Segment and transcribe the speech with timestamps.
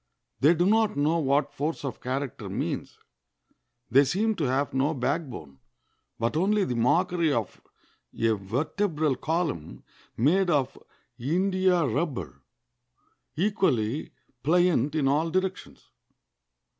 [0.39, 2.97] They do not know what force of character means.
[3.91, 5.59] They seem to have no backbone,
[6.17, 7.61] but only the mockery of
[8.19, 9.83] a vertebral column
[10.17, 10.75] made of
[11.19, 12.41] india rubber,
[13.35, 14.09] equally
[14.41, 15.91] pliant in all directions.